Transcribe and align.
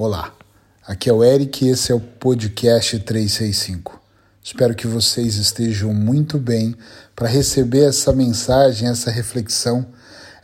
Olá, 0.00 0.32
aqui 0.86 1.10
é 1.10 1.12
o 1.12 1.24
Eric 1.24 1.64
e 1.64 1.70
esse 1.70 1.90
é 1.90 1.94
o 1.96 1.98
podcast 1.98 2.96
365. 3.00 4.00
Espero 4.40 4.72
que 4.72 4.86
vocês 4.86 5.34
estejam 5.34 5.92
muito 5.92 6.38
bem 6.38 6.76
para 7.16 7.26
receber 7.26 7.82
essa 7.82 8.12
mensagem, 8.12 8.88
essa 8.88 9.10
reflexão, 9.10 9.84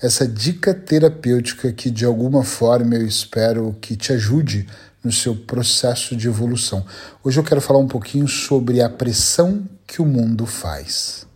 essa 0.03 0.27
dica 0.27 0.75
terapêutica 0.75 1.73
que 1.73 1.89
de 1.89 2.05
alguma 2.05 2.43
forma 2.43 2.97
eu 2.97 3.07
espero 3.07 3.77
que 3.81 3.95
te 3.95 4.13
ajude 4.13 4.67
no 5.05 5.13
seu 5.13 5.37
processo 5.37 6.17
de 6.17 6.27
evolução. 6.27 6.85
Hoje 7.23 7.39
eu 7.39 7.45
quero 7.45 7.61
falar 7.61 7.79
um 7.79 7.87
pouquinho 7.87 8.27
sobre 8.27 8.83
a 8.83 8.91
pressão 8.91 9.65
que 9.87 10.03
o 10.03 10.05
mundo 10.05 10.47
faz. 10.47 11.29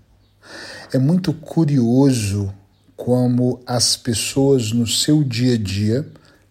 É 0.93 0.99
muito 0.99 1.33
curioso 1.33 2.53
como 2.97 3.61
as 3.65 3.97
pessoas 3.97 4.73
no 4.73 4.89
seu 4.89 5.23
dia 5.23 5.55
a 5.55 5.57
dia 5.57 6.05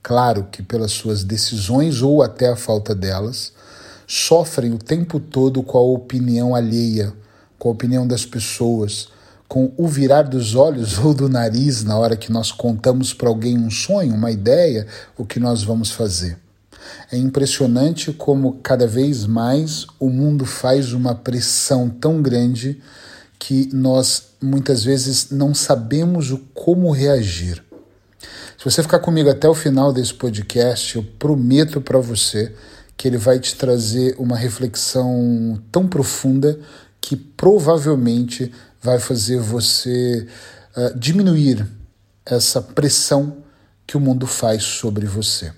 Claro 0.07 0.47
que 0.49 0.63
pelas 0.63 0.93
suas 0.93 1.21
decisões 1.21 2.01
ou 2.01 2.23
até 2.23 2.47
a 2.47 2.55
falta 2.55 2.95
delas, 2.95 3.51
sofrem 4.07 4.73
o 4.73 4.77
tempo 4.77 5.19
todo 5.19 5.61
com 5.61 5.77
a 5.77 5.81
opinião 5.81 6.55
alheia, 6.55 7.11
com 7.59 7.67
a 7.67 7.73
opinião 7.73 8.07
das 8.07 8.25
pessoas, 8.25 9.09
com 9.49 9.73
o 9.75 9.85
virar 9.85 10.21
dos 10.21 10.55
olhos 10.55 10.97
ou 11.03 11.13
do 11.13 11.27
nariz 11.27 11.83
na 11.83 11.97
hora 11.97 12.15
que 12.15 12.31
nós 12.31 12.53
contamos 12.53 13.13
para 13.13 13.27
alguém 13.27 13.57
um 13.57 13.69
sonho, 13.69 14.15
uma 14.15 14.31
ideia, 14.31 14.87
o 15.17 15.25
que 15.25 15.41
nós 15.41 15.61
vamos 15.61 15.91
fazer. 15.91 16.37
É 17.11 17.17
impressionante 17.17 18.13
como 18.13 18.61
cada 18.63 18.87
vez 18.87 19.25
mais 19.25 19.85
o 19.99 20.09
mundo 20.09 20.45
faz 20.45 20.93
uma 20.93 21.15
pressão 21.15 21.89
tão 21.89 22.21
grande 22.21 22.81
que 23.37 23.69
nós 23.73 24.29
muitas 24.41 24.85
vezes 24.85 25.31
não 25.31 25.53
sabemos 25.53 26.31
o 26.31 26.37
como 26.53 26.91
reagir. 26.91 27.66
Você 28.67 28.83
ficar 28.83 28.99
comigo 28.99 29.29
até 29.29 29.47
o 29.47 29.53
final 29.53 29.93
desse 29.93 30.13
podcast, 30.13 30.97
eu 30.97 31.03
prometo 31.17 31.79
para 31.79 31.99
você 31.99 32.53
que 32.97 33.07
ele 33.07 33.15
vai 33.15 33.39
te 33.39 33.55
trazer 33.55 34.13
uma 34.19 34.35
reflexão 34.35 35.57
tão 35.71 35.87
profunda 35.87 36.59
que 36.99 37.15
provavelmente 37.15 38.51
vai 38.81 38.99
fazer 38.99 39.39
você 39.39 40.27
uh, 40.75 40.99
diminuir 40.99 41.65
essa 42.25 42.61
pressão 42.61 43.37
que 43.87 43.95
o 43.95 44.01
mundo 44.01 44.27
faz 44.27 44.63
sobre 44.63 45.05
você. 45.05 45.53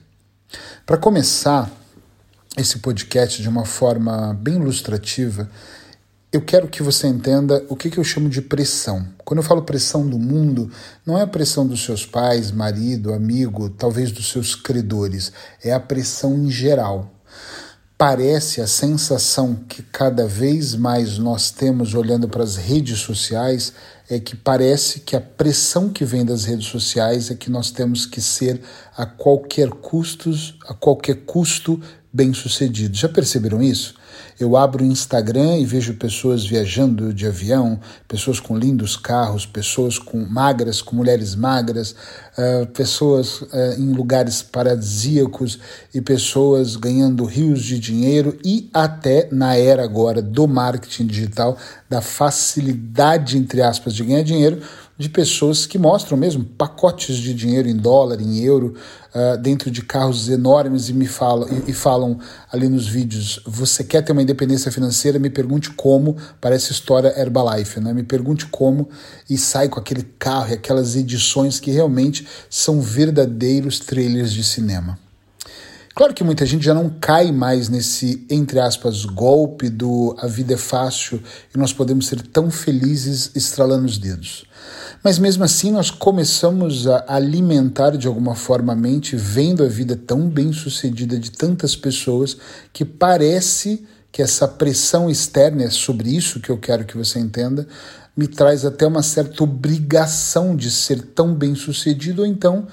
Para 0.85 0.95
começar 0.95 1.67
esse 2.55 2.77
podcast 2.77 3.41
de 3.41 3.49
uma 3.49 3.65
forma 3.65 4.37
bem 4.39 4.57
ilustrativa, 4.57 5.49
eu 6.31 6.41
quero 6.41 6.67
que 6.67 6.83
você 6.83 7.08
entenda 7.08 7.66
o 7.69 7.75
que, 7.75 7.89
que 7.89 7.97
eu 7.97 8.03
chamo 8.03 8.30
de 8.30 8.41
pressão. 8.41 9.08
Quando 9.25 9.39
eu 9.39 9.44
falo 9.44 9.63
pressão 9.63 10.08
do 10.08 10.19
mundo, 10.19 10.71
não 11.03 11.17
é 11.17 11.23
a 11.23 11.27
pressão 11.27 11.66
dos 11.66 11.83
seus 11.83 12.05
pais, 12.05 12.52
marido, 12.52 13.13
amigo, 13.13 13.69
talvez 13.69 14.11
dos 14.11 14.30
seus 14.30 14.53
credores, 14.53 15.31
é 15.63 15.73
a 15.73 15.80
pressão 15.80 16.36
em 16.36 16.52
geral. 16.52 17.11
Parece 17.97 18.61
a 18.61 18.67
sensação 18.67 19.55
que 19.67 19.81
cada 19.81 20.27
vez 20.27 20.75
mais 20.75 21.17
nós 21.17 21.49
temos 21.49 21.95
olhando 21.95 22.30
para 22.30 22.43
as 22.43 22.55
redes 22.55 22.99
sociais 22.99 23.73
é 24.08 24.19
que 24.19 24.36
parece 24.36 25.02
que 25.02 25.16
a 25.16 25.21
pressão 25.21 25.89
que 25.89 26.05
vem 26.05 26.23
das 26.23 26.45
redes 26.45 26.67
sociais 26.67 27.30
é 27.30 27.36
que 27.36 27.49
nós 27.49 27.71
temos 27.71 28.05
que 28.05 28.21
ser 28.21 28.61
a 28.95 29.05
qualquer 29.05 29.69
custos, 29.69 30.58
a 30.67 30.73
qualquer 30.73 31.25
custo 31.25 31.81
bem-sucedido. 32.14 32.95
Já 32.95 33.09
perceberam 33.09 33.61
isso? 33.61 33.98
Eu 34.39 34.55
abro 34.55 34.83
o 34.83 34.87
Instagram 34.87 35.57
e 35.57 35.65
vejo 35.65 35.93
pessoas 35.95 36.45
viajando 36.45 37.13
de 37.13 37.27
avião, 37.27 37.79
pessoas 38.07 38.39
com 38.39 38.57
lindos 38.57 38.95
carros, 38.95 39.45
pessoas 39.45 39.99
com 39.99 40.25
magras, 40.25 40.81
com 40.81 40.95
mulheres 40.95 41.35
magras, 41.35 41.95
uh, 42.37 42.65
pessoas 42.67 43.41
uh, 43.41 43.47
em 43.77 43.91
lugares 43.91 44.41
paradisíacos 44.41 45.59
e 45.93 46.01
pessoas 46.01 46.75
ganhando 46.75 47.25
rios 47.25 47.61
de 47.61 47.79
dinheiro 47.79 48.37
e 48.43 48.69
até 48.73 49.27
na 49.31 49.55
era 49.55 49.83
agora 49.83 50.21
do 50.21 50.47
marketing 50.47 51.07
digital, 51.07 51.57
da 51.89 52.01
facilidade, 52.01 53.37
entre 53.37 53.61
aspas, 53.61 53.93
de 53.93 54.03
ganhar 54.03 54.23
dinheiro, 54.23 54.61
de 54.99 55.08
pessoas 55.08 55.65
que 55.65 55.77
mostram 55.77 56.17
mesmo 56.17 56.43
pacotes 56.43 57.15
de 57.15 57.33
dinheiro 57.33 57.70
em 57.70 57.76
dólar, 57.77 58.20
em 58.20 58.43
euro, 58.43 58.76
uh, 59.15 59.37
dentro 59.37 59.71
de 59.71 59.82
carros 59.82 60.27
enormes 60.27 60.89
e 60.89 60.93
me 60.93 61.08
falam 61.08 61.48
e, 61.48 61.71
e, 61.71 61.73
falam 61.73 62.20
ali 62.52 62.67
nos 62.67 62.86
vídeos: 62.86 63.39
você 63.45 63.82
quer 63.82 64.04
ter 64.04 64.11
uma 64.11 64.21
independência 64.21 64.70
financeira? 64.70 65.17
Me 65.17 65.30
pergunte 65.30 65.70
como. 65.70 66.17
Parece 66.42 66.73
história 66.73 67.17
Herbalife, 67.17 67.80
né? 67.80 67.93
Me 67.93 68.04
pergunte 68.04 68.45
como 68.48 68.89
e 69.30 69.38
sai 69.38 69.70
com 69.70 69.80
aquele 69.80 70.04
carro 70.04 70.49
e 70.52 70.55
aquelas 70.55 70.98
edições 70.98 71.61
que 71.61 71.71
realmente 71.71 72.27
são 72.49 72.82
verdadeiros 72.82 73.80
trailers 73.80 74.33
de 74.33 74.43
cinema. 74.43 74.99
Claro 75.95 76.14
que 76.14 76.23
muita 76.23 76.45
gente 76.45 76.64
já 76.64 76.73
não 76.73 76.89
cai 76.89 77.32
mais 77.32 77.67
nesse, 77.67 78.26
entre 78.30 78.59
aspas, 78.59 79.04
golpe 79.04 79.70
do 79.70 80.15
a 80.20 80.27
vida 80.27 80.54
é 80.54 80.58
fácil 80.58 81.21
e 81.54 81.58
nós 81.58 81.73
podemos 81.73 82.08
ser 82.08 82.21
tão 82.21 82.49
felizes 82.49 83.32
estralando 83.36 83.86
os 83.86 83.98
dedos. 83.98 84.45
Mas 85.02 85.17
mesmo 85.17 85.43
assim, 85.45 85.71
nós 85.71 85.89
começamos 85.89 86.86
a 86.86 87.05
alimentar 87.08 87.92
de 87.92 88.05
alguma 88.05 88.36
forma 88.36 88.73
a 88.73 88.76
mente, 88.76 89.15
vendo 89.15 89.64
a 89.64 89.67
vida 89.67 89.95
tão 89.95 90.27
bem 90.27 90.52
sucedida 90.52 91.17
de 91.17 91.32
tantas 91.32 91.76
pessoas, 91.76 92.36
que 92.73 92.83
parece 92.83 93.86
que 94.11 94.21
essa 94.21 94.48
pressão 94.48 95.09
externa, 95.09 95.64
é 95.64 95.70
sobre 95.70 96.09
isso 96.09 96.42
que 96.42 96.49
eu 96.49 96.58
quero 96.58 96.83
que 96.83 96.98
você 96.98 97.20
entenda, 97.20 97.65
me 98.15 98.27
traz 98.27 98.65
até 98.65 98.86
uma 98.86 99.02
certa 99.02 99.43
obrigação 99.43 100.55
de 100.55 100.70
ser 100.70 101.02
tão 101.02 101.33
bem 101.33 101.55
sucedido, 101.55 102.23
ou 102.23 102.27
então 102.27 102.67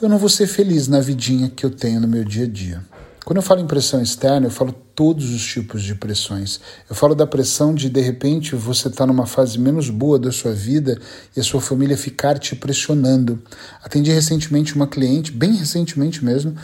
eu 0.00 0.08
não 0.08 0.18
vou 0.18 0.28
ser 0.28 0.46
feliz 0.46 0.86
na 0.86 1.00
vidinha 1.00 1.50
que 1.50 1.66
eu 1.66 1.70
tenho 1.70 2.00
no 2.00 2.06
meu 2.06 2.24
dia 2.24 2.44
a 2.44 2.48
dia. 2.48 2.93
Quando 3.24 3.38
eu 3.38 3.42
falo 3.42 3.60
em 3.60 3.66
pressão 3.66 4.02
externa, 4.02 4.48
eu 4.48 4.50
falo 4.50 4.70
todos 4.70 5.32
os 5.32 5.42
tipos 5.42 5.82
de 5.82 5.94
pressões. 5.94 6.60
Eu 6.90 6.94
falo 6.94 7.14
da 7.14 7.26
pressão 7.26 7.74
de, 7.74 7.88
de 7.88 8.00
repente, 8.02 8.54
você 8.54 8.88
estar 8.88 9.04
tá 9.04 9.06
numa 9.06 9.24
fase 9.24 9.58
menos 9.58 9.88
boa 9.88 10.18
da 10.18 10.30
sua 10.30 10.52
vida 10.52 11.00
e 11.34 11.40
a 11.40 11.42
sua 11.42 11.62
família 11.62 11.96
ficar 11.96 12.38
te 12.38 12.54
pressionando. 12.54 13.42
Atendi 13.82 14.12
recentemente 14.12 14.76
uma 14.76 14.86
cliente, 14.86 15.32
bem 15.32 15.54
recentemente 15.54 16.22
mesmo, 16.22 16.54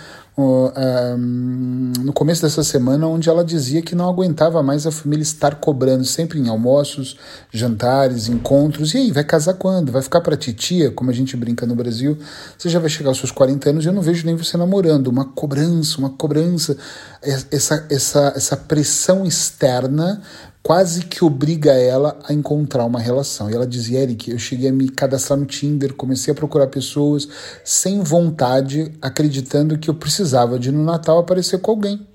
no 2.02 2.12
começo 2.12 2.42
dessa 2.42 2.62
semana, 2.62 3.06
onde 3.06 3.28
ela 3.28 3.44
dizia 3.44 3.82
que 3.82 3.94
não 3.94 4.08
aguentava 4.08 4.62
mais 4.62 4.86
a 4.86 4.90
família 4.90 5.22
estar 5.22 5.56
cobrando 5.56 6.04
sempre 6.04 6.38
em 6.38 6.48
almoços, 6.48 7.16
jantares, 7.52 8.28
encontros. 8.28 8.94
E 8.94 8.98
aí, 8.98 9.12
vai 9.12 9.24
casar 9.24 9.54
quando? 9.54 9.92
Vai 9.92 10.02
ficar 10.02 10.20
para 10.20 10.36
titia, 10.36 10.90
como 10.90 11.10
a 11.10 11.14
gente 11.14 11.36
brinca 11.36 11.66
no 11.66 11.74
Brasil? 11.74 12.18
Você 12.56 12.68
já 12.68 12.78
vai 12.78 12.88
chegar 12.90 13.10
aos 13.10 13.18
seus 13.18 13.30
40 13.30 13.70
anos 13.70 13.84
e 13.84 13.88
eu 13.88 13.92
não 13.92 14.02
vejo 14.02 14.26
nem 14.26 14.34
você 14.34 14.56
namorando. 14.56 15.08
Uma 15.08 15.24
cobrança, 15.24 15.98
uma 15.98 16.10
cobrança, 16.10 16.76
essa, 17.22 17.86
essa, 17.90 18.32
essa 18.34 18.56
pressão 18.56 19.24
externa 19.24 20.20
quase 20.62 21.04
que 21.06 21.24
obriga 21.24 21.72
ela 21.72 22.18
a 22.24 22.32
encontrar 22.32 22.84
uma 22.84 23.00
relação. 23.00 23.50
E 23.50 23.54
ela 23.54 23.66
dizia, 23.66 24.00
Eric, 24.00 24.30
eu 24.30 24.38
cheguei 24.38 24.68
a 24.68 24.72
me 24.72 24.88
cadastrar 24.88 25.38
no 25.38 25.46
Tinder, 25.46 25.94
comecei 25.94 26.32
a 26.32 26.34
procurar 26.34 26.66
pessoas 26.66 27.28
sem 27.64 28.00
vontade, 28.00 28.92
acreditando 29.00 29.78
que 29.78 29.88
eu 29.88 29.94
precisava 29.94 30.58
de 30.58 30.70
no 30.70 30.84
Natal 30.84 31.18
aparecer 31.18 31.58
com 31.58 31.70
alguém. 31.70 32.06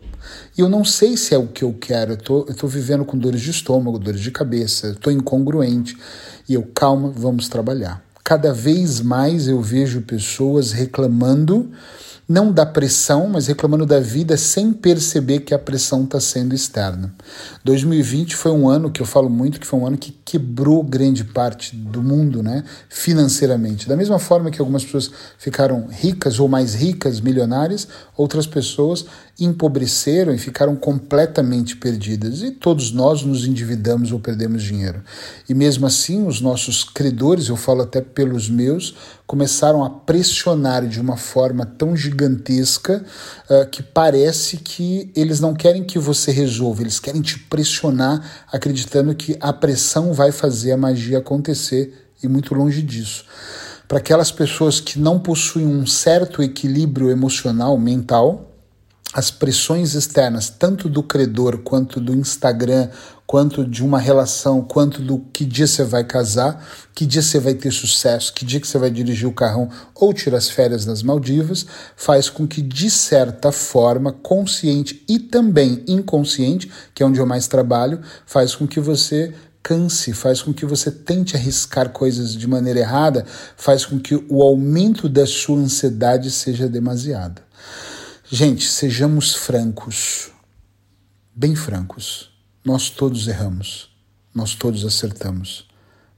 E 0.58 0.62
eu 0.62 0.70
não 0.70 0.84
sei 0.84 1.18
se 1.18 1.34
é 1.34 1.38
o 1.38 1.48
que 1.48 1.64
eu 1.64 1.74
quero. 1.74 2.14
Eu 2.14 2.18
tô, 2.18 2.44
tô 2.44 2.68
vivendo 2.68 3.06
com 3.06 3.18
dores 3.18 3.42
de 3.42 3.52
estômago, 3.52 4.00
dores 4.00 4.22
de 4.22 4.32
cabeça, 4.32 4.90
estou 4.90 5.12
incongruente. 5.12 5.98
E 6.48 6.54
eu, 6.54 6.64
calma, 6.74 7.12
vamos 7.16 7.48
trabalhar. 7.48 8.04
Cada 8.24 8.54
vez 8.54 9.02
mais 9.02 9.48
eu 9.48 9.62
vejo 9.62 10.02
pessoas 10.02 10.72
reclamando 10.72 11.72
não 12.28 12.52
da 12.52 12.66
pressão, 12.66 13.28
mas 13.28 13.48
reclamando 13.48 13.86
da 13.86 14.00
vida 14.00 14.36
sem 14.36 14.74
perceber 14.74 15.42
que 15.42 15.54
a 15.54 15.60
pressão 15.60 16.04
está 16.04 16.20
sendo 16.20 16.56
externa. 16.56 17.14
2020 17.64 18.36
foi 18.36 18.52
um 18.52 18.68
ano 18.68 18.90
que 18.90 19.02
eu 19.02 19.06
falo 19.06 19.30
muito 19.30 19.60
que 19.60 19.68
foi 19.68 19.80
um 19.80 19.86
ano 19.86 19.98
que 19.98 20.12
quebrou 20.26 20.84
grande 20.84 21.24
parte 21.24 21.76
do 21.76 22.02
mundo, 22.02 22.42
né, 22.42 22.64
financeiramente. 22.90 23.88
Da 23.88 23.96
mesma 23.96 24.18
forma 24.18 24.50
que 24.50 24.60
algumas 24.60 24.84
pessoas 24.84 25.12
ficaram 25.38 25.88
ricas 25.88 26.40
ou 26.40 26.48
mais 26.48 26.74
ricas, 26.74 27.22
milionárias, 27.22 27.88
outras 28.18 28.48
pessoas 28.48 29.06
empobreceram 29.40 30.34
e 30.34 30.38
ficaram 30.38 30.76
completamente 30.76 31.76
perdidas. 31.76 32.42
E 32.42 32.52
todos 32.52 32.92
nós 32.92 33.22
nos 33.22 33.46
endividamos 33.46 34.12
ou 34.12 34.20
perdemos 34.20 34.64
dinheiro. 34.64 35.04
E 35.48 35.54
mesmo 35.54 35.86
assim, 35.86 36.26
os 36.26 36.42
nossos 36.42 36.84
credores, 36.84 37.50
eu 37.50 37.58
falo 37.58 37.82
até 37.82 38.02
pelos 38.02 38.50
meus, 38.50 38.96
começaram 39.28 39.84
a 39.84 39.90
pressionar 39.90 40.88
de 40.88 41.00
uma 41.02 41.18
forma 41.18 41.66
tão 41.66 41.96
gigantesca 41.96 43.04
uh, 43.50 43.68
que 43.70 43.82
parece 43.82 44.58
que 44.58 45.12
eles 45.16 45.40
não 45.40 45.54
querem 45.54 45.84
que 45.84 45.98
você 45.98 46.32
resolva, 46.32 46.82
eles 46.82 47.00
querem 47.00 47.22
te 47.22 47.40
pressionar, 47.40 48.46
acreditando 48.52 49.16
que 49.16 49.36
a 49.40 49.52
pressão 49.52 50.14
vai 50.14 50.32
fazer 50.32 50.72
a 50.72 50.78
magia 50.78 51.18
acontecer 51.18 52.10
e 52.22 52.28
muito 52.28 52.54
longe 52.54 52.82
disso. 52.82 53.26
Para 53.88 54.00
aquelas 54.00 54.32
pessoas 54.32 54.80
que 54.80 55.00
não 55.00 55.20
possuem 55.20 55.68
um 55.68 55.86
certo 55.86 56.42
equilíbrio 56.42 57.10
emocional, 57.10 57.78
mental, 57.78 58.52
as 59.14 59.32
pressões 59.32 59.94
externas, 59.94 60.50
tanto 60.50 60.90
do 60.90 61.02
credor 61.02 61.60
quanto 61.60 62.02
do 62.02 62.14
Instagram, 62.14 62.90
quanto 63.28 63.66
de 63.66 63.84
uma 63.84 64.00
relação, 64.00 64.62
quanto 64.62 65.02
do 65.02 65.20
que 65.34 65.46
dia 65.46 65.66
você 65.66 65.84
vai 65.84 66.04
casar, 66.04 66.66
que 66.94 67.06
dia 67.06 67.22
você 67.22 67.40
vai 67.40 67.54
ter 67.56 67.72
sucesso, 67.72 68.34
que 68.34 68.46
dia 68.46 68.60
que 68.60 68.68
você 68.68 68.78
vai 68.78 68.90
dirigir 68.90 69.28
o 69.28 69.34
carrão 69.34 69.70
ou 69.94 70.14
tirar 70.14 70.38
as 70.38 70.50
férias 70.50 70.86
nas 70.86 71.02
Maldivas, 71.02 71.66
faz 71.96 72.30
com 72.30 72.48
que, 72.48 72.62
de 72.62 72.90
certa 72.90 73.52
forma, 73.52 74.12
consciente 74.12 75.04
e 75.10 75.18
também 75.18 75.84
inconsciente, 75.88 76.72
que 76.94 77.02
é 77.02 77.06
onde 77.06 77.20
eu 77.20 77.26
mais 77.26 77.48
trabalho, 77.48 78.00
faz 78.26 78.56
com 78.56 78.68
que 78.68 78.80
você 78.80 79.34
canse, 79.64 80.14
faz 80.14 80.44
com 80.44 80.54
que 80.54 80.64
você 80.64 80.92
tente 80.92 81.36
arriscar 81.36 81.90
coisas 81.90 82.36
de 82.36 82.48
maneira 82.48 82.82
errada, 82.82 83.26
faz 83.58 83.84
com 83.84 84.00
que 84.00 84.14
o 84.30 84.44
aumento 84.44 85.10
da 85.10 85.26
sua 85.26 85.58
ansiedade 85.58 86.30
seja 86.30 86.70
demasiado. 86.70 87.42
Gente, 88.30 88.68
sejamos 88.68 89.34
francos, 89.34 90.30
bem 91.36 91.56
francos. 91.56 92.35
Nós 92.66 92.90
todos 92.90 93.28
erramos, 93.28 93.92
nós 94.34 94.56
todos 94.56 94.84
acertamos, 94.84 95.68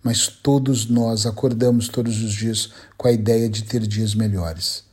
mas 0.01 0.27
todos 0.27 0.85
nós 0.85 1.25
acordamos 1.25 1.89
todos 1.89 2.23
os 2.23 2.31
dias 2.31 2.69
com 2.95 3.09
a 3.09 3.11
ideia 3.11 3.49
de 3.49 3.63
ter 3.63 3.85
dias 3.85 4.15
melhores. 4.15 4.85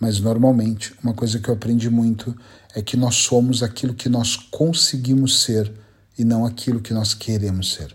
Mas 0.00 0.18
normalmente, 0.20 0.94
uma 1.04 1.12
coisa 1.12 1.38
que 1.38 1.50
eu 1.50 1.54
aprendi 1.54 1.90
muito 1.90 2.34
é 2.74 2.80
que 2.80 2.96
nós 2.96 3.14
somos 3.16 3.62
aquilo 3.62 3.92
que 3.92 4.08
nós 4.08 4.36
conseguimos 4.36 5.42
ser 5.42 5.70
e 6.18 6.24
não 6.24 6.46
aquilo 6.46 6.80
que 6.80 6.94
nós 6.94 7.12
queremos 7.12 7.74
ser. 7.74 7.94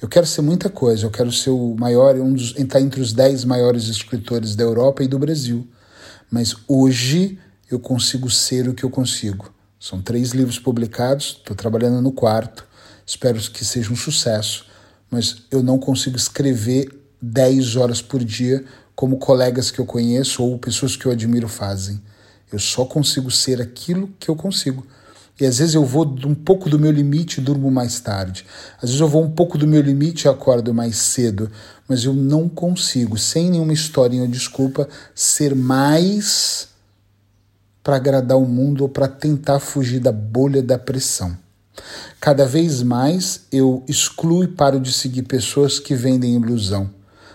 Eu 0.00 0.08
quero 0.08 0.26
ser 0.26 0.42
muita 0.42 0.68
coisa, 0.68 1.06
eu 1.06 1.12
quero 1.12 1.30
ser 1.30 1.50
o 1.50 1.76
maior, 1.76 2.16
um 2.16 2.34
dos, 2.34 2.58
entrar 2.58 2.80
entre 2.80 3.00
os 3.00 3.12
dez 3.12 3.44
maiores 3.44 3.84
escritores 3.84 4.56
da 4.56 4.64
Europa 4.64 5.04
e 5.04 5.06
do 5.06 5.16
Brasil. 5.16 5.64
Mas 6.28 6.56
hoje 6.66 7.38
eu 7.70 7.78
consigo 7.78 8.28
ser 8.28 8.68
o 8.68 8.74
que 8.74 8.82
eu 8.82 8.90
consigo. 8.90 9.54
São 9.82 10.00
três 10.00 10.30
livros 10.30 10.60
publicados, 10.60 11.38
estou 11.40 11.56
trabalhando 11.56 12.00
no 12.00 12.12
quarto, 12.12 12.64
espero 13.04 13.36
que 13.50 13.64
seja 13.64 13.92
um 13.92 13.96
sucesso, 13.96 14.64
mas 15.10 15.42
eu 15.50 15.60
não 15.60 15.76
consigo 15.76 16.16
escrever 16.16 16.88
10 17.20 17.74
horas 17.74 18.00
por 18.00 18.22
dia 18.22 18.64
como 18.94 19.16
colegas 19.16 19.72
que 19.72 19.80
eu 19.80 19.84
conheço 19.84 20.44
ou 20.44 20.56
pessoas 20.56 20.94
que 20.94 21.04
eu 21.04 21.10
admiro 21.10 21.48
fazem. 21.48 22.00
Eu 22.52 22.60
só 22.60 22.84
consigo 22.84 23.28
ser 23.28 23.60
aquilo 23.60 24.08
que 24.20 24.28
eu 24.28 24.36
consigo. 24.36 24.86
E 25.40 25.44
às 25.44 25.58
vezes 25.58 25.74
eu 25.74 25.84
vou 25.84 26.06
um 26.26 26.34
pouco 26.34 26.70
do 26.70 26.78
meu 26.78 26.92
limite 26.92 27.40
e 27.40 27.42
durmo 27.42 27.68
mais 27.68 27.98
tarde. 27.98 28.46
Às 28.76 28.90
vezes 28.90 29.00
eu 29.00 29.08
vou 29.08 29.24
um 29.24 29.32
pouco 29.32 29.58
do 29.58 29.66
meu 29.66 29.82
limite 29.82 30.26
e 30.26 30.28
acordo 30.28 30.72
mais 30.72 30.94
cedo. 30.94 31.50
Mas 31.88 32.04
eu 32.04 32.14
não 32.14 32.48
consigo, 32.48 33.18
sem 33.18 33.50
nenhuma 33.50 33.72
historinha 33.72 34.22
ou 34.22 34.28
desculpa, 34.28 34.88
ser 35.12 35.56
mais 35.56 36.68
para 37.82 37.96
agradar 37.96 38.38
o 38.38 38.46
mundo 38.46 38.82
ou 38.82 38.88
para 38.88 39.08
tentar 39.08 39.58
fugir 39.58 40.00
da 40.00 40.12
bolha 40.12 40.62
da 40.62 40.78
pressão. 40.78 41.36
Cada 42.20 42.46
vez 42.46 42.82
mais 42.82 43.46
eu 43.50 43.82
excluo 43.88 44.44
e 44.44 44.48
paro 44.48 44.78
de 44.78 44.92
seguir 44.92 45.22
pessoas 45.22 45.78
que 45.78 45.94
vendem 45.94 46.36
ilusão. 46.36 46.90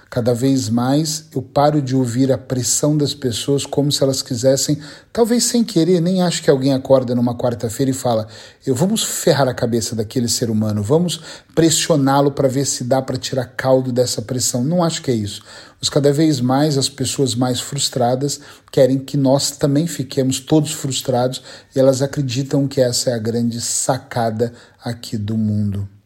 Cada 0.10 0.34
vez 0.34 0.70
mais 0.70 1.26
eu 1.36 1.42
paro 1.42 1.82
de 1.82 1.96
ouvir 1.96 2.32
a 2.32 2.38
pressão 2.38 2.98
das 2.98 3.14
pessoas 3.14 3.66
como 3.66 3.92
se 3.92 4.02
elas 4.02 4.22
quisessem, 4.22 4.80
talvez 5.12 5.44
sem 5.44 5.64
querer, 5.64 6.00
nem 6.00 6.22
acho 6.22 6.42
que 6.42 6.50
alguém 6.50 6.74
acorda 6.74 7.14
numa 7.14 7.36
quarta-feira 7.36 7.92
e 7.92 7.94
fala: 7.94 8.28
"Eu 8.66 8.74
vamos 8.74 9.04
ferrar 9.04 9.50
a 9.50 9.54
cabeça 9.54 9.96
daquele 9.96 10.30
ser 10.30 10.50
humano, 10.50 10.82
vamos 10.82 11.20
pressioná-lo 11.54 12.32
para 12.32 12.48
ver 12.48 12.66
se 12.66 12.86
dá 12.86 13.02
para 13.02 13.18
tirar 13.18 13.46
caldo 13.58 13.92
dessa 13.92 14.22
pressão". 14.22 14.64
Não 14.64 14.82
acho 14.82 15.02
que 15.02 15.12
é 15.12 15.16
isso. 15.16 15.44
Mas 15.80 15.90
cada 15.90 16.12
vez 16.14 16.40
mais 16.40 16.78
as 16.78 16.88
pessoas 16.88 17.36
mais 17.36 17.60
frustradas 17.60 18.40
querem 18.72 18.98
que 18.98 19.18
nós 19.18 19.52
também 19.52 19.88
fiquemos 19.88 20.40
todos 20.40 20.72
frustrados 20.72 21.42
e 21.76 21.80
elas 21.80 22.02
acreditam 22.02 22.68
que 22.68 22.80
essa 22.80 23.10
é 23.10 23.14
a 23.14 23.20
grande 23.20 23.60
sacada 23.60 24.54
aqui 24.84 25.18
do 25.18 25.38
mundo. 25.38 25.97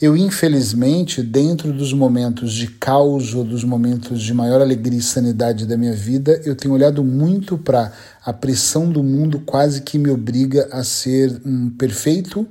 Eu, 0.00 0.16
infelizmente, 0.16 1.24
dentro 1.24 1.72
dos 1.72 1.92
momentos 1.92 2.52
de 2.52 2.68
caos 2.68 3.34
ou 3.34 3.42
dos 3.42 3.64
momentos 3.64 4.22
de 4.22 4.32
maior 4.32 4.60
alegria 4.60 5.00
e 5.00 5.02
sanidade 5.02 5.66
da 5.66 5.76
minha 5.76 5.92
vida, 5.92 6.40
eu 6.44 6.54
tenho 6.54 6.72
olhado 6.72 7.02
muito 7.02 7.58
para 7.58 7.92
a 8.24 8.32
pressão 8.32 8.88
do 8.88 9.02
mundo, 9.02 9.40
quase 9.40 9.82
que 9.82 9.98
me 9.98 10.08
obriga 10.08 10.68
a 10.70 10.84
ser 10.84 11.42
um 11.44 11.68
perfeito 11.70 12.46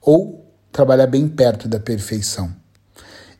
ou 0.00 0.48
trabalhar 0.70 1.08
bem 1.08 1.26
perto 1.26 1.66
da 1.66 1.80
perfeição. 1.80 2.54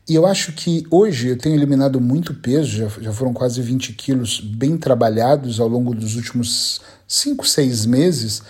E 0.07 0.13
eu 0.15 0.25
acho 0.25 0.51
que 0.51 0.85
hoje 0.91 1.29
eu 1.29 1.37
tenho 1.37 1.55
eliminado 1.55 2.01
muito 2.01 2.33
peso, 2.33 2.67
já, 2.67 2.89
já 2.99 3.13
foram 3.13 3.31
quase 3.31 3.61
20 3.61 3.93
quilos 3.93 4.41
bem 4.41 4.77
trabalhados 4.77 5.61
ao 5.61 5.69
longo 5.69 5.95
dos 5.95 6.17
últimos 6.17 6.81
5, 7.07 7.47
6 7.47 7.85
meses 7.85 8.43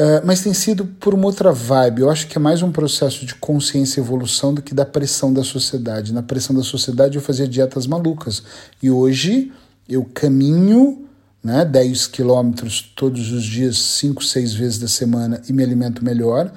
Uh, 0.00 0.24
mas 0.24 0.40
tem 0.40 0.54
sido 0.54 0.86
por 0.86 1.12
uma 1.12 1.26
outra 1.26 1.52
vibe. 1.52 2.00
Eu 2.00 2.08
acho 2.08 2.26
que 2.26 2.38
é 2.38 2.40
mais 2.40 2.62
um 2.62 2.72
processo 2.72 3.26
de 3.26 3.34
consciência 3.34 4.00
e 4.00 4.02
evolução 4.02 4.54
do 4.54 4.62
que 4.62 4.72
da 4.72 4.86
pressão 4.86 5.30
da 5.30 5.44
sociedade. 5.44 6.14
Na 6.14 6.22
pressão 6.22 6.56
da 6.56 6.62
sociedade 6.62 7.16
eu 7.16 7.22
fazia 7.22 7.46
dietas 7.46 7.86
malucas. 7.86 8.42
E 8.82 8.90
hoje 8.90 9.52
eu 9.86 10.02
caminho 10.06 11.06
né, 11.44 11.66
10 11.66 12.06
quilômetros 12.06 12.80
todos 12.96 13.30
os 13.30 13.44
dias, 13.44 13.76
5, 13.76 14.24
6 14.24 14.54
vezes 14.54 14.78
da 14.78 14.88
semana 14.88 15.42
e 15.46 15.52
me 15.52 15.62
alimento 15.62 16.02
melhor 16.02 16.50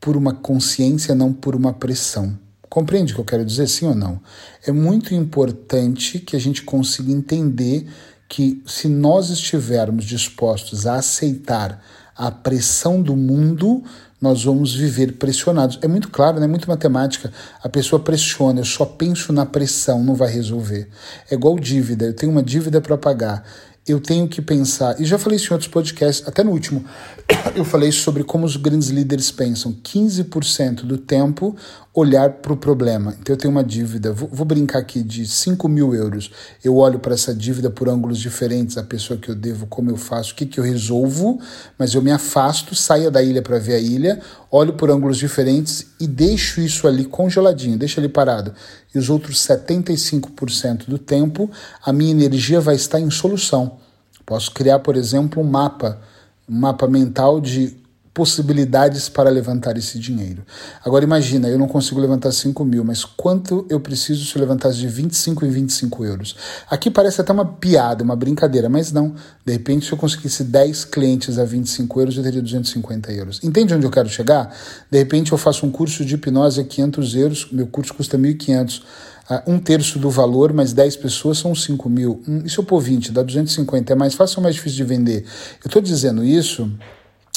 por 0.00 0.16
uma 0.16 0.34
consciência, 0.34 1.14
não 1.14 1.32
por 1.32 1.54
uma 1.54 1.72
pressão. 1.72 2.36
Compreende 2.68 3.12
o 3.12 3.14
que 3.14 3.20
eu 3.20 3.26
quero 3.26 3.44
dizer, 3.44 3.68
sim 3.68 3.86
ou 3.86 3.94
não? 3.94 4.20
É 4.66 4.72
muito 4.72 5.14
importante 5.14 6.18
que 6.18 6.34
a 6.34 6.40
gente 6.40 6.62
consiga 6.62 7.12
entender 7.12 7.86
que 8.28 8.60
se 8.66 8.88
nós 8.88 9.30
estivermos 9.30 10.04
dispostos 10.04 10.84
a 10.84 10.96
aceitar 10.96 11.80
a 12.20 12.30
pressão 12.30 13.00
do 13.00 13.16
mundo, 13.16 13.82
nós 14.20 14.44
vamos 14.44 14.74
viver 14.74 15.12
pressionados. 15.12 15.78
É 15.80 15.88
muito 15.88 16.10
claro, 16.10 16.38
né? 16.38 16.46
muito 16.46 16.68
matemática. 16.68 17.32
A 17.62 17.68
pessoa 17.68 17.98
pressiona, 17.98 18.60
eu 18.60 18.64
só 18.64 18.84
penso 18.84 19.32
na 19.32 19.46
pressão, 19.46 20.04
não 20.04 20.14
vai 20.14 20.30
resolver. 20.30 20.88
É 21.30 21.34
igual 21.34 21.58
dívida, 21.58 22.04
eu 22.04 22.14
tenho 22.14 22.30
uma 22.30 22.42
dívida 22.42 22.78
para 22.78 22.98
pagar 22.98 23.42
eu 23.88 23.98
tenho 23.98 24.28
que 24.28 24.40
pensar, 24.40 25.00
e 25.00 25.04
já 25.04 25.18
falei 25.18 25.36
isso 25.36 25.52
em 25.52 25.54
outros 25.54 25.70
podcasts, 25.70 26.26
até 26.28 26.44
no 26.44 26.50
último, 26.52 26.84
eu 27.56 27.64
falei 27.64 27.90
sobre 27.90 28.22
como 28.22 28.44
os 28.44 28.56
grandes 28.56 28.88
líderes 28.88 29.30
pensam. 29.30 29.72
15% 29.72 30.82
do 30.82 30.98
tempo 30.98 31.56
olhar 31.92 32.30
para 32.34 32.52
o 32.52 32.56
problema. 32.56 33.16
Então 33.20 33.34
eu 33.34 33.36
tenho 33.36 33.50
uma 33.50 33.64
dívida, 33.64 34.12
vou, 34.12 34.28
vou 34.32 34.46
brincar 34.46 34.78
aqui 34.78 35.02
de 35.02 35.26
5 35.26 35.68
mil 35.68 35.92
euros. 35.94 36.30
Eu 36.62 36.76
olho 36.76 37.00
para 37.00 37.14
essa 37.14 37.34
dívida 37.34 37.68
por 37.68 37.88
ângulos 37.88 38.18
diferentes, 38.18 38.78
a 38.78 38.82
pessoa 38.82 39.18
que 39.18 39.28
eu 39.28 39.34
devo, 39.34 39.66
como 39.66 39.90
eu 39.90 39.96
faço, 39.96 40.32
o 40.32 40.36
que, 40.36 40.46
que 40.46 40.60
eu 40.60 40.64
resolvo, 40.64 41.40
mas 41.76 41.94
eu 41.94 42.02
me 42.02 42.12
afasto, 42.12 42.74
saio 42.74 43.10
da 43.10 43.22
ilha 43.22 43.42
para 43.42 43.58
ver 43.58 43.74
a 43.74 43.80
ilha, 43.80 44.20
olho 44.50 44.74
por 44.74 44.90
ângulos 44.90 45.18
diferentes 45.18 45.88
e 45.98 46.06
deixo 46.06 46.60
isso 46.60 46.86
ali 46.86 47.04
congeladinho, 47.04 47.76
deixo 47.76 47.98
ali 47.98 48.08
parado. 48.08 48.54
E 48.94 48.98
os 48.98 49.10
outros 49.10 49.44
75% 49.44 50.86
do 50.86 50.98
tempo, 50.98 51.50
a 51.84 51.92
minha 51.92 52.12
energia 52.12 52.60
vai 52.60 52.76
estar 52.76 53.00
em 53.00 53.10
solução. 53.10 53.78
Posso 54.24 54.52
criar, 54.52 54.78
por 54.78 54.96
exemplo, 54.96 55.42
um 55.42 55.46
mapa, 55.46 56.00
um 56.48 56.54
mapa 56.54 56.86
mental 56.86 57.40
de 57.40 57.76
possibilidades 58.12 59.08
para 59.08 59.30
levantar 59.30 59.76
esse 59.76 59.98
dinheiro. 59.98 60.44
Agora 60.84 61.04
imagina, 61.04 61.48
eu 61.48 61.58
não 61.58 61.68
consigo 61.68 62.00
levantar 62.00 62.32
5 62.32 62.64
mil, 62.64 62.84
mas 62.84 63.04
quanto 63.04 63.64
eu 63.70 63.78
preciso 63.78 64.24
se 64.24 64.36
eu 64.36 64.40
levantasse 64.40 64.78
de 64.78 64.88
25 64.88 65.46
em 65.46 65.50
25 65.50 66.04
euros? 66.04 66.36
Aqui 66.68 66.90
parece 66.90 67.20
até 67.20 67.32
uma 67.32 67.44
piada, 67.44 68.02
uma 68.02 68.16
brincadeira, 68.16 68.68
mas 68.68 68.90
não. 68.90 69.14
De 69.44 69.52
repente, 69.52 69.86
se 69.86 69.92
eu 69.92 69.98
conseguisse 69.98 70.42
10 70.42 70.86
clientes 70.86 71.38
a 71.38 71.44
25 71.44 72.00
euros, 72.00 72.16
eu 72.16 72.22
teria 72.22 72.42
250 72.42 73.12
euros. 73.12 73.40
Entende 73.44 73.74
onde 73.74 73.86
eu 73.86 73.90
quero 73.90 74.08
chegar? 74.08 74.54
De 74.90 74.98
repente, 74.98 75.30
eu 75.30 75.38
faço 75.38 75.64
um 75.64 75.70
curso 75.70 76.04
de 76.04 76.16
hipnose 76.16 76.60
a 76.60 76.64
500 76.64 77.14
euros, 77.14 77.48
meu 77.52 77.68
curso 77.68 77.94
custa 77.94 78.18
1.500 78.18 78.82
um 79.46 79.60
terço 79.60 79.96
do 79.98 80.10
valor, 80.10 80.52
mas 80.52 80.72
10 80.72 80.96
pessoas 80.96 81.38
são 81.38 81.54
5 81.54 81.88
mil. 81.88 82.20
e 82.44 82.50
se 82.50 82.58
eu 82.58 82.64
pôr 82.64 82.80
20, 82.80 83.12
dá 83.12 83.22
250, 83.22 83.92
é 83.92 83.96
mais 83.96 84.14
fácil 84.14 84.38
ou 84.38 84.42
mais 84.42 84.56
difícil 84.56 84.78
de 84.78 84.84
vender? 84.84 85.24
Eu 85.62 85.68
estou 85.68 85.80
dizendo 85.80 86.24
isso 86.24 86.68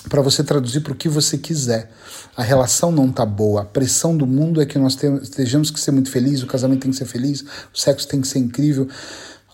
para 0.10 0.22
você 0.22 0.44
traduzir 0.44 0.82
para 0.82 0.94
o 0.94 0.96
que 0.96 1.08
você 1.08 1.38
quiser. 1.38 1.92
A 2.36 2.44
relação 2.44 2.92
não 2.92 3.12
tá 3.12 3.26
boa, 3.26 3.62
a 3.62 3.66
pressão 3.66 4.16
do 4.16 4.26
mundo 4.26 4.62
é 4.62 4.66
que 4.66 4.78
nós 4.78 4.98
estejamos 5.22 5.70
que 5.70 5.80
ser 5.80 5.92
muito 5.92 6.10
felizes, 6.10 6.44
o 6.44 6.48
casamento 6.48 6.82
tem 6.82 6.92
que 6.92 6.98
ser 6.98 7.06
feliz, 7.06 7.42
o 7.74 7.78
sexo 7.78 8.08
tem 8.08 8.22
que 8.22 8.28
ser 8.28 8.40
incrível. 8.40 8.88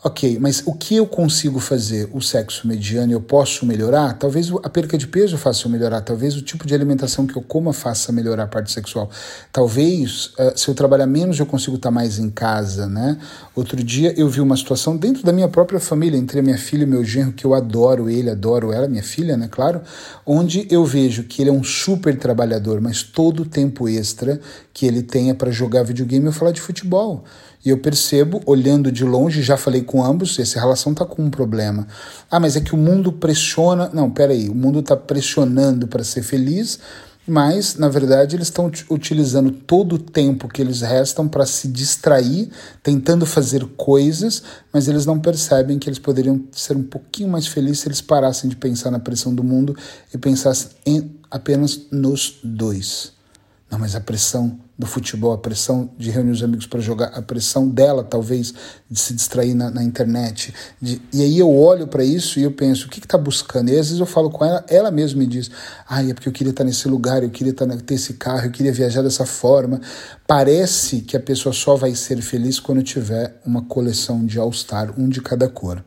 Ok, 0.01 0.37
mas 0.39 0.63
o 0.65 0.73
que 0.73 0.95
eu 0.95 1.05
consigo 1.05 1.59
fazer? 1.59 2.09
O 2.13 2.21
sexo 2.21 2.65
mediano 2.65 3.11
eu 3.11 3.19
posso 3.19 3.65
melhorar? 3.65 4.13
Talvez 4.13 4.49
a 4.63 4.69
perca 4.69 4.97
de 4.97 5.05
peso 5.05 5.37
faça 5.37 5.67
eu 5.67 5.69
melhorar, 5.69 5.99
talvez 5.99 6.37
o 6.37 6.41
tipo 6.41 6.65
de 6.65 6.73
alimentação 6.73 7.27
que 7.27 7.35
eu 7.35 7.41
coma 7.41 7.73
faça 7.73 8.13
melhorar 8.13 8.43
a 8.43 8.47
parte 8.47 8.71
sexual. 8.71 9.09
Talvez, 9.51 10.27
uh, 10.39 10.57
se 10.57 10.69
eu 10.69 10.73
trabalhar 10.73 11.05
menos, 11.05 11.37
eu 11.37 11.45
consigo 11.45 11.75
estar 11.75 11.91
mais 11.91 12.17
em 12.17 12.29
casa, 12.29 12.87
né? 12.87 13.17
Outro 13.53 13.83
dia 13.83 14.13
eu 14.17 14.29
vi 14.29 14.39
uma 14.39 14.55
situação 14.55 14.95
dentro 14.95 15.21
da 15.21 15.33
minha 15.33 15.49
própria 15.49 15.81
família, 15.81 16.17
entre 16.17 16.39
a 16.39 16.41
minha 16.41 16.57
filha 16.57 16.83
e 16.83 16.87
meu 16.87 17.03
genro, 17.03 17.33
que 17.33 17.43
eu 17.43 17.53
adoro 17.53 18.09
ele, 18.09 18.29
adoro 18.29 18.71
ela, 18.71 18.87
minha 18.87 19.03
filha, 19.03 19.35
né? 19.35 19.49
Claro, 19.51 19.81
onde 20.25 20.65
eu 20.71 20.85
vejo 20.85 21.23
que 21.23 21.41
ele 21.41 21.49
é 21.49 21.53
um 21.53 21.63
super 21.63 22.17
trabalhador, 22.17 22.79
mas 22.79 23.03
todo 23.03 23.41
o 23.41 23.45
tempo 23.45 23.89
extra 23.89 24.39
que 24.73 24.85
ele 24.85 25.03
tenha 25.03 25.35
para 25.35 25.51
jogar 25.51 25.83
videogame 25.83 26.25
ou 26.25 26.31
falar 26.31 26.53
de 26.53 26.61
futebol. 26.61 27.25
E 27.63 27.69
eu 27.69 27.77
percebo, 27.77 28.41
olhando 28.45 28.91
de 28.91 29.03
longe, 29.03 29.41
já 29.41 29.57
falei 29.57 29.81
com 29.81 30.03
ambos, 30.03 30.39
essa 30.39 30.59
relação 30.59 30.93
está 30.93 31.05
com 31.05 31.23
um 31.23 31.29
problema. 31.29 31.85
Ah, 32.31 32.39
mas 32.39 32.55
é 32.55 32.61
que 32.61 32.73
o 32.73 32.77
mundo 32.77 33.11
pressiona. 33.11 33.89
Não, 33.93 34.09
peraí, 34.09 34.49
o 34.49 34.55
mundo 34.55 34.79
está 34.79 34.95
pressionando 34.95 35.85
para 35.85 36.03
ser 36.03 36.23
feliz, 36.23 36.79
mas 37.27 37.75
na 37.75 37.89
verdade 37.89 38.37
eles 38.37 38.47
estão 38.47 38.71
utilizando 38.89 39.51
todo 39.51 39.95
o 39.95 39.99
tempo 39.99 40.47
que 40.47 40.61
eles 40.61 40.81
restam 40.81 41.27
para 41.27 41.45
se 41.45 41.67
distrair, 41.67 42.49
tentando 42.81 43.25
fazer 43.25 43.65
coisas, 43.75 44.41
mas 44.71 44.87
eles 44.87 45.05
não 45.05 45.19
percebem 45.19 45.77
que 45.77 45.89
eles 45.89 45.99
poderiam 45.99 46.41
ser 46.53 46.77
um 46.77 46.83
pouquinho 46.83 47.29
mais 47.29 47.45
felizes 47.45 47.81
se 47.81 47.87
eles 47.89 48.01
parassem 48.01 48.49
de 48.49 48.55
pensar 48.55 48.89
na 48.89 48.99
pressão 48.99 49.35
do 49.35 49.43
mundo 49.43 49.75
e 50.13 50.17
pensassem 50.17 50.71
em, 50.85 51.11
apenas 51.29 51.87
nos 51.91 52.39
dois. 52.41 53.11
Não, 53.69 53.77
mas 53.77 53.95
a 53.95 54.01
pressão 54.01 54.57
do 54.79 54.85
futebol, 54.85 55.33
a 55.33 55.37
pressão 55.37 55.89
de 55.97 56.09
reunir 56.09 56.31
os 56.31 56.41
amigos 56.41 56.65
para 56.65 56.79
jogar, 56.79 57.07
a 57.07 57.21
pressão 57.21 57.67
dela, 57.67 58.01
talvez, 58.01 58.53
de 58.89 58.97
se 58.97 59.13
distrair 59.13 59.53
na, 59.53 59.69
na 59.69 59.83
internet. 59.83 60.53
De, 60.81 61.01
e 61.11 61.21
aí 61.21 61.37
eu 61.37 61.53
olho 61.53 61.85
para 61.85 62.01
isso 62.01 62.39
e 62.39 62.43
eu 62.43 62.51
penso, 62.51 62.87
o 62.87 62.89
que 62.89 62.99
está 62.99 63.17
buscando? 63.17 63.67
E 63.67 63.71
às 63.73 63.87
vezes 63.87 63.99
eu 63.99 64.05
falo 64.05 64.29
com 64.29 64.45
ela, 64.45 64.65
ela 64.69 64.89
mesma 64.89 65.19
me 65.19 65.27
diz, 65.27 65.51
ah, 65.85 66.01
é 66.01 66.13
porque 66.13 66.29
eu 66.29 66.33
queria 66.33 66.51
estar 66.51 66.63
nesse 66.63 66.87
lugar, 66.87 67.21
eu 67.21 67.29
queria 67.29 67.51
estar, 67.51 67.67
ter 67.81 67.95
esse 67.95 68.13
carro, 68.13 68.45
eu 68.45 68.51
queria 68.51 68.71
viajar 68.71 69.01
dessa 69.01 69.25
forma. 69.25 69.81
Parece 70.25 71.01
que 71.01 71.17
a 71.17 71.19
pessoa 71.19 71.51
só 71.51 71.75
vai 71.75 71.93
ser 71.93 72.21
feliz 72.21 72.57
quando 72.57 72.81
tiver 72.81 73.37
uma 73.45 73.63
coleção 73.63 74.25
de 74.25 74.39
All-Star, 74.39 74.93
um 74.97 75.09
de 75.09 75.21
cada 75.21 75.49
cor. 75.49 75.83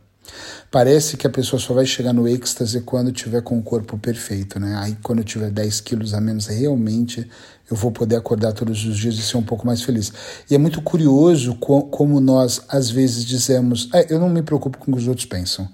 Parece 0.71 1.17
que 1.17 1.27
a 1.27 1.31
pessoa 1.31 1.61
só 1.61 1.75
vai 1.75 1.85
chegar 1.85 2.13
no 2.13 2.27
êxtase 2.27 2.81
quando 2.81 3.13
tiver 3.13 3.43
com 3.43 3.59
o 3.59 3.63
corpo 3.63 3.99
perfeito, 3.99 4.59
né? 4.59 4.75
Aí 4.81 4.97
quando 5.03 5.19
eu 5.19 5.25
tiver 5.25 5.51
10 5.51 5.81
quilos 5.83 6.15
a 6.15 6.21
menos, 6.21 6.47
realmente 6.47 7.29
eu 7.71 7.77
vou 7.77 7.91
poder 7.91 8.17
acordar 8.17 8.53
todos 8.53 8.85
os 8.85 8.97
dias 8.97 9.17
e 9.17 9.23
ser 9.23 9.37
um 9.37 9.43
pouco 9.43 9.67
mais 9.67 9.83
feliz. 9.83 10.13
E 10.51 10.55
é 10.55 10.59
muito 10.59 10.81
curioso 10.81 11.55
como 11.57 12.21
nós, 12.21 12.63
às 12.69 12.91
vezes, 12.91 13.25
dizemos: 13.25 13.89
é, 13.93 14.13
eu 14.13 14.19
não 14.19 14.29
me 14.29 14.43
preocupo 14.43 14.79
com 14.79 14.91
o 14.91 14.95
que 14.95 15.01
os 15.01 15.09
outros 15.09 15.27
pensam. 15.27 15.69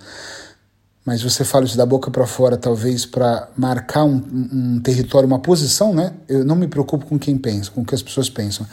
Mas 1.05 1.23
você 1.23 1.43
fala 1.43 1.65
isso 1.65 1.77
da 1.77 1.87
boca 1.87 2.11
para 2.11 2.27
fora, 2.27 2.57
talvez 2.57 3.07
para 3.07 3.49
marcar 3.57 4.05
um, 4.05 4.23
um 4.53 4.81
território, 4.81 5.27
uma 5.27 5.39
posição, 5.39 5.95
né? 5.95 6.13
Eu 6.29 6.45
não 6.45 6.55
me 6.55 6.69
preocupo 6.69 7.07
com 7.07 7.19
quem 7.19 7.39
pensa, 7.39 7.71
com 7.71 7.81
o 7.81 7.85
que 7.85 7.95
as 7.95 8.03
pessoas 8.03 8.29
pensam. 8.29 8.67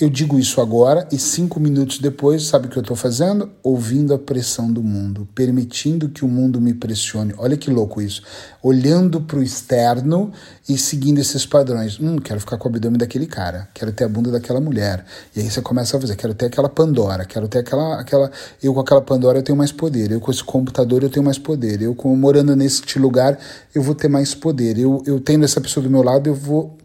Eu 0.00 0.08
digo 0.08 0.38
isso 0.38 0.62
agora 0.62 1.06
e 1.12 1.18
cinco 1.18 1.60
minutos 1.60 1.98
depois, 1.98 2.44
sabe 2.44 2.66
o 2.66 2.70
que 2.70 2.78
eu 2.78 2.80
estou 2.80 2.96
fazendo? 2.96 3.50
Ouvindo 3.62 4.14
a 4.14 4.18
pressão 4.18 4.72
do 4.72 4.82
mundo, 4.82 5.28
permitindo 5.34 6.08
que 6.08 6.24
o 6.24 6.28
mundo 6.28 6.58
me 6.58 6.72
pressione. 6.72 7.34
Olha 7.36 7.54
que 7.54 7.70
louco 7.70 8.00
isso. 8.00 8.22
Olhando 8.62 9.20
para 9.20 9.38
o 9.38 9.42
externo 9.42 10.32
e 10.66 10.78
seguindo 10.78 11.18
esses 11.18 11.44
padrões. 11.44 12.00
Hum, 12.00 12.16
quero 12.16 12.40
ficar 12.40 12.56
com 12.56 12.66
o 12.66 12.70
abdômen 12.70 12.96
daquele 12.96 13.26
cara, 13.26 13.68
quero 13.74 13.92
ter 13.92 14.04
a 14.04 14.08
bunda 14.08 14.30
daquela 14.30 14.58
mulher. 14.58 15.04
E 15.36 15.40
aí 15.40 15.50
você 15.50 15.60
começa 15.60 15.98
a 15.98 16.00
fazer, 16.00 16.16
quero 16.16 16.32
ter 16.32 16.46
aquela 16.46 16.70
Pandora, 16.70 17.26
quero 17.26 17.46
ter 17.46 17.58
aquela. 17.58 18.00
aquela 18.00 18.30
eu 18.62 18.72
com 18.72 18.80
aquela 18.80 19.02
Pandora 19.02 19.40
eu 19.40 19.42
tenho 19.42 19.58
mais 19.58 19.70
poder, 19.70 20.12
eu 20.12 20.20
com 20.20 20.30
esse 20.30 20.42
computador 20.42 21.02
eu 21.02 21.10
tenho 21.10 21.24
mais 21.24 21.36
poder, 21.36 21.82
eu 21.82 21.94
com, 21.94 22.16
morando 22.16 22.56
neste 22.56 22.98
lugar 22.98 23.38
eu 23.74 23.82
vou 23.82 23.94
ter 23.94 24.08
mais 24.08 24.34
poder, 24.34 24.78
eu, 24.78 25.02
eu 25.04 25.20
tendo 25.20 25.44
essa 25.44 25.60
pessoa 25.60 25.84
do 25.84 25.90
meu 25.90 26.02
lado 26.02 26.26
eu 26.26 26.34
vou 26.34 26.79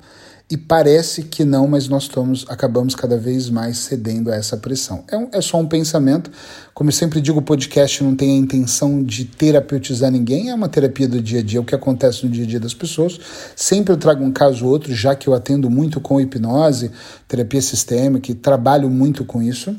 e 0.47 0.55
parece 0.55 1.23
que 1.23 1.43
não, 1.43 1.67
mas 1.67 1.87
nós 1.87 2.03
estamos, 2.03 2.45
acabamos 2.47 2.93
cada 2.93 3.17
vez 3.17 3.49
mais 3.49 3.79
cedendo 3.79 4.31
a 4.31 4.35
essa 4.35 4.55
pressão. 4.55 5.03
É, 5.11 5.17
um, 5.17 5.27
é 5.31 5.41
só 5.41 5.57
um 5.57 5.65
pensamento. 5.65 6.29
Como 6.71 6.89
eu 6.89 6.93
sempre 6.93 7.19
digo, 7.19 7.39
o 7.39 7.41
podcast 7.41 8.03
não 8.03 8.15
tem 8.15 8.35
a 8.35 8.39
intenção 8.39 9.03
de 9.03 9.25
terapeutizar 9.25 10.11
ninguém, 10.11 10.51
é 10.51 10.53
uma 10.53 10.69
terapia 10.69 11.07
do 11.07 11.19
dia 11.19 11.39
a 11.39 11.43
dia, 11.43 11.59
o 11.59 11.65
que 11.65 11.73
acontece 11.73 12.23
no 12.23 12.31
dia 12.31 12.43
a 12.43 12.47
dia 12.47 12.59
das 12.59 12.75
pessoas. 12.75 13.19
Sempre 13.55 13.91
eu 13.91 13.97
trago 13.97 14.23
um 14.23 14.31
caso 14.31 14.65
ou 14.65 14.71
outro, 14.71 14.93
já 14.93 15.15
que 15.15 15.27
eu 15.27 15.33
atendo 15.33 15.67
muito 15.67 15.99
com 15.99 16.21
hipnose, 16.21 16.91
terapia 17.27 17.61
sistêmica, 17.61 18.31
e 18.31 18.35
trabalho 18.35 18.87
muito 18.87 19.25
com 19.25 19.41
isso. 19.41 19.75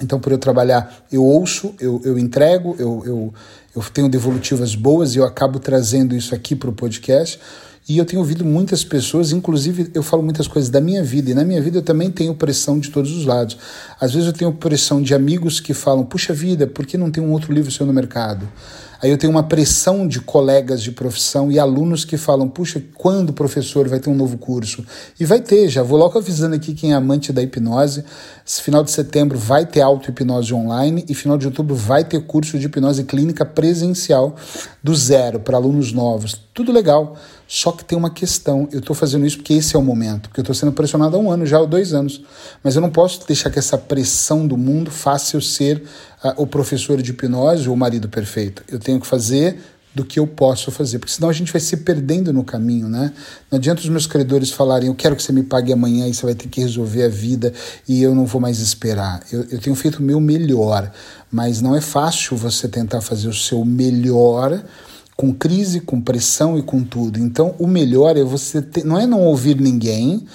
Então, 0.00 0.18
por 0.18 0.32
eu 0.32 0.38
trabalhar, 0.38 1.04
eu 1.12 1.22
ouço, 1.22 1.74
eu, 1.78 2.00
eu 2.02 2.18
entrego, 2.18 2.74
eu, 2.78 3.02
eu, 3.04 3.34
eu 3.76 3.82
tenho 3.92 4.08
devolutivas 4.08 4.74
boas 4.74 5.14
e 5.14 5.18
eu 5.18 5.24
acabo 5.24 5.60
trazendo 5.60 6.16
isso 6.16 6.34
aqui 6.34 6.56
para 6.56 6.70
o 6.70 6.72
podcast. 6.72 7.38
E 7.88 7.98
eu 7.98 8.04
tenho 8.04 8.20
ouvido 8.20 8.44
muitas 8.44 8.84
pessoas, 8.84 9.32
inclusive 9.32 9.90
eu 9.92 10.04
falo 10.04 10.22
muitas 10.22 10.46
coisas 10.46 10.70
da 10.70 10.80
minha 10.80 11.02
vida, 11.02 11.32
e 11.32 11.34
na 11.34 11.44
minha 11.44 11.60
vida 11.60 11.78
eu 11.78 11.82
também 11.82 12.10
tenho 12.10 12.32
pressão 12.34 12.78
de 12.78 12.90
todos 12.90 13.10
os 13.10 13.26
lados. 13.26 13.58
Às 14.00 14.12
vezes 14.12 14.28
eu 14.28 14.32
tenho 14.32 14.52
pressão 14.52 15.02
de 15.02 15.14
amigos 15.14 15.58
que 15.58 15.74
falam: 15.74 16.04
puxa 16.04 16.32
vida, 16.32 16.66
por 16.66 16.86
que 16.86 16.96
não 16.96 17.10
tem 17.10 17.22
um 17.22 17.32
outro 17.32 17.52
livro 17.52 17.72
seu 17.72 17.84
no 17.84 17.92
mercado? 17.92 18.48
Aí 19.02 19.10
eu 19.10 19.18
tenho 19.18 19.32
uma 19.32 19.42
pressão 19.42 20.06
de 20.06 20.20
colegas 20.20 20.80
de 20.80 20.92
profissão 20.92 21.50
e 21.50 21.58
alunos 21.58 22.04
que 22.04 22.16
falam: 22.16 22.48
puxa, 22.48 22.80
quando 22.94 23.32
professor 23.32 23.88
vai 23.88 23.98
ter 23.98 24.08
um 24.08 24.14
novo 24.14 24.38
curso? 24.38 24.86
E 25.18 25.24
vai 25.24 25.40
ter, 25.40 25.68
já 25.68 25.82
vou 25.82 25.98
logo 25.98 26.16
avisando 26.16 26.54
aqui 26.54 26.72
quem 26.72 26.92
é 26.92 26.94
amante 26.94 27.32
da 27.32 27.42
hipnose. 27.42 28.04
Esse 28.46 28.62
final 28.62 28.84
de 28.84 28.92
setembro 28.92 29.36
vai 29.36 29.66
ter 29.66 29.80
auto-hipnose 29.80 30.54
online 30.54 31.04
e 31.08 31.14
final 31.14 31.36
de 31.36 31.46
outubro 31.46 31.74
vai 31.74 32.04
ter 32.04 32.20
curso 32.26 32.56
de 32.56 32.66
hipnose 32.66 33.02
clínica 33.02 33.44
presencial 33.44 34.36
do 34.80 34.94
zero 34.94 35.40
para 35.40 35.56
alunos 35.56 35.92
novos. 35.92 36.40
Tudo 36.54 36.70
legal. 36.70 37.16
Só 37.54 37.70
que 37.70 37.84
tem 37.84 37.98
uma 37.98 38.08
questão, 38.08 38.66
eu 38.72 38.78
estou 38.78 38.96
fazendo 38.96 39.26
isso 39.26 39.36
porque 39.36 39.52
esse 39.52 39.76
é 39.76 39.78
o 39.78 39.82
momento, 39.82 40.30
porque 40.30 40.40
eu 40.40 40.42
estou 40.42 40.54
sendo 40.54 40.72
pressionado 40.72 41.18
há 41.18 41.20
um 41.20 41.30
ano, 41.30 41.44
já 41.44 41.58
há 41.58 41.66
dois 41.66 41.92
anos. 41.92 42.22
Mas 42.64 42.76
eu 42.76 42.80
não 42.80 42.88
posso 42.88 43.26
deixar 43.26 43.50
que 43.50 43.58
essa 43.58 43.76
pressão 43.76 44.46
do 44.46 44.56
mundo 44.56 44.90
faça 44.90 45.36
eu 45.36 45.40
ser 45.42 45.82
uh, 46.24 46.32
o 46.38 46.46
professor 46.46 47.02
de 47.02 47.10
hipnose 47.10 47.68
ou 47.68 47.74
o 47.74 47.76
marido 47.76 48.08
perfeito. 48.08 48.64
Eu 48.68 48.78
tenho 48.78 48.98
que 48.98 49.06
fazer 49.06 49.58
do 49.94 50.02
que 50.02 50.18
eu 50.18 50.26
posso 50.26 50.70
fazer, 50.70 50.98
porque 50.98 51.12
senão 51.12 51.28
a 51.28 51.32
gente 51.34 51.52
vai 51.52 51.60
se 51.60 51.76
perdendo 51.76 52.32
no 52.32 52.42
caminho, 52.42 52.88
né? 52.88 53.12
Não 53.50 53.58
adianta 53.58 53.82
os 53.82 53.88
meus 53.90 54.06
credores 54.06 54.50
falarem, 54.50 54.88
eu 54.88 54.94
quero 54.94 55.14
que 55.14 55.22
você 55.22 55.30
me 55.30 55.42
pague 55.42 55.74
amanhã 55.74 56.08
e 56.08 56.14
você 56.14 56.24
vai 56.24 56.34
ter 56.34 56.48
que 56.48 56.62
resolver 56.62 57.02
a 57.02 57.08
vida 57.10 57.52
e 57.86 58.02
eu 58.02 58.14
não 58.14 58.24
vou 58.24 58.40
mais 58.40 58.60
esperar. 58.60 59.20
Eu, 59.30 59.44
eu 59.50 59.58
tenho 59.58 59.76
feito 59.76 59.96
o 59.96 60.02
meu 60.02 60.18
melhor, 60.18 60.90
mas 61.30 61.60
não 61.60 61.76
é 61.76 61.82
fácil 61.82 62.34
você 62.34 62.66
tentar 62.66 63.02
fazer 63.02 63.28
o 63.28 63.34
seu 63.34 63.62
melhor 63.62 64.58
com 65.16 65.32
crise, 65.32 65.80
com 65.80 66.00
pressão 66.00 66.58
e 66.58 66.62
com 66.62 66.82
tudo. 66.82 67.18
Então, 67.18 67.54
o 67.58 67.66
melhor 67.66 68.16
é 68.16 68.24
você 68.24 68.60
ter, 68.62 68.84
não 68.84 68.98
é 68.98 69.06
não 69.06 69.20
ouvir 69.20 69.60
ninguém, 69.60 70.26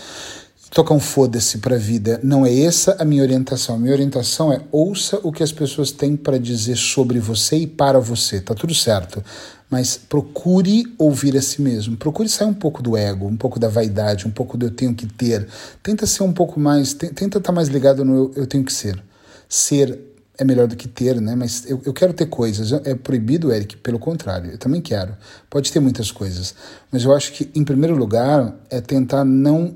tocar 0.72 0.94
um 0.94 1.00
foda-se 1.00 1.58
para 1.58 1.76
a 1.76 1.80
vida. 1.80 2.20
Não 2.24 2.46
é 2.46 2.56
essa 2.60 2.96
a 3.00 3.06
minha 3.06 3.24
orientação. 3.24 3.76
A 3.76 3.80
minha 3.80 3.94
orientação 3.94 4.52
é 4.52 4.62
ouça 4.72 5.20
o 5.24 5.32
que 5.32 5.44
as 5.44 5.52
pessoas 5.52 5.92
têm 5.92 6.16
para 6.16 6.38
dizer 6.38 6.78
sobre 6.78 7.20
você 7.20 7.58
e 7.58 7.68
para 7.68 8.00
você. 8.00 8.40
Tá 8.40 8.54
tudo 8.54 8.74
certo. 8.74 9.24
Mas 9.70 9.98
procure 9.98 10.86
ouvir 10.98 11.36
a 11.36 11.42
si 11.42 11.62
mesmo. 11.62 11.98
Procure 11.98 12.30
sair 12.30 12.48
um 12.48 12.54
pouco 12.54 12.82
do 12.82 12.96
ego, 12.96 13.28
um 13.28 13.36
pouco 13.36 13.60
da 13.60 13.68
vaidade, 13.68 14.28
um 14.28 14.32
pouco 14.32 14.58
do 14.58 14.68
eu 14.68 14.72
tenho 14.72 14.94
que 14.94 15.06
ter. 15.06 15.48
Tenta 15.84 16.06
ser 16.06 16.24
um 16.24 16.32
pouco 16.32 16.60
mais, 16.60 16.94
tenta 16.94 17.26
estar 17.26 17.40
tá 17.42 17.52
mais 17.52 17.68
ligado 17.68 18.06
no 18.06 18.16
eu, 18.16 18.32
eu 18.36 18.48
tenho 18.48 18.64
que 18.64 18.72
ser. 18.72 19.02
Ser 19.50 20.00
é 20.38 20.44
melhor 20.44 20.68
do 20.68 20.76
que 20.76 20.88
ter, 20.88 21.20
né? 21.20 21.36
Mas 21.36 21.66
eu, 21.70 21.82
eu 21.84 21.94
quero 21.94 22.14
ter 22.14 22.28
coisas. 22.28 22.72
É 22.86 22.94
proibido, 22.94 23.52
Eric? 23.52 23.78
Pelo 23.78 23.98
contrário, 23.98 24.52
eu 24.52 24.58
também 24.58 24.82
quero. 24.82 25.16
Pode 25.50 25.72
ter 25.72 25.80
muitas 25.80 26.12
coisas. 26.12 26.54
Mas 26.92 27.04
eu 27.04 27.14
acho 27.14 27.34
que, 27.34 27.50
em 27.56 27.64
primeiro 27.64 27.96
lugar, 27.96 28.56
é 28.70 28.80
tentar 28.80 29.26
não 29.26 29.76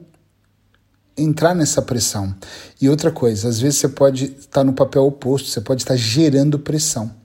entrar 1.18 1.56
nessa 1.56 1.82
pressão. 1.82 2.34
E 2.80 2.90
outra 2.90 3.12
coisa, 3.12 3.50
às 3.50 3.60
vezes 3.60 3.80
você 3.80 3.90
pode 3.90 4.26
estar 4.40 4.64
no 4.64 4.74
papel 4.74 5.06
oposto, 5.06 5.50
você 5.50 5.62
pode 5.62 5.82
estar 5.82 5.96
gerando 5.96 6.60
pressão. 6.60 7.21